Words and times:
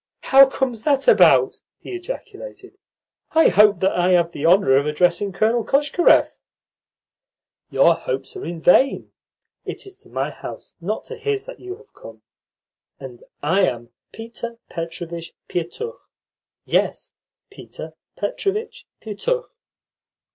"How 0.21 0.47
comes 0.47 0.81
that 0.81 1.07
about?" 1.07 1.61
he 1.77 1.93
ejaculated. 1.95 2.75
"I 3.33 3.49
hope 3.49 3.81
that 3.81 3.91
I 3.95 4.13
have 4.13 4.31
the 4.31 4.47
honour 4.47 4.75
of 4.75 4.87
addressing 4.87 5.31
Colonel 5.31 5.63
Koshkarev?" 5.63 6.39
"Your 7.69 7.93
hopes 7.93 8.35
are 8.35 8.39
vain. 8.59 9.11
It 9.63 9.85
is 9.85 9.93
to 9.97 10.09
my 10.09 10.31
house, 10.31 10.73
not 10.81 11.03
to 11.03 11.17
his, 11.17 11.45
that 11.45 11.59
you 11.59 11.75
have 11.75 11.93
come; 11.93 12.23
and 12.99 13.21
I 13.43 13.61
am 13.67 13.89
Peter 14.11 14.57
Petrovitch 14.69 15.35
Pietukh 15.47 15.99
yes, 16.65 17.11
Peter 17.51 17.93
Petrovitch 18.15 18.87
Pietukh." 19.01 19.51